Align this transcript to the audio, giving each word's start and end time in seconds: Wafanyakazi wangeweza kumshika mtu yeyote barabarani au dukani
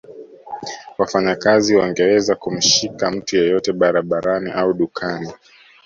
Wafanyakazi 0.97 1.75
wangeweza 1.75 2.35
kumshika 2.35 3.11
mtu 3.11 3.35
yeyote 3.37 3.73
barabarani 3.73 4.51
au 4.51 4.73
dukani 4.73 5.33